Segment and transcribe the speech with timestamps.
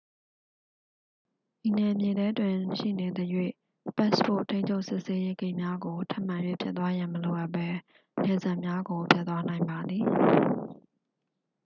[1.67, 3.51] ဤနယ်မြေထဲတွင် ရှိနေသရွေ့
[3.95, 7.67] ပတ်စ်ပို့ ထိန်းချုပ်စစ်ဆေးရေး ဂိတ်များကို ထပ်မံ၍ ဖြတ်သွားရန် မလိုအပ်ဘဲ
[8.21, 10.03] နယ်စပ်များကို ဖြတ်သွားနိုင်ပါသည်